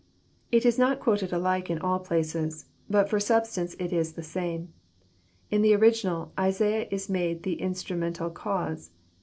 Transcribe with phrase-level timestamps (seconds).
[0.51, 4.73] It is not quoted alike in all places, but for substance it is the same.
[5.51, 8.89] In the original, Isaiah is made the Instrumental cause.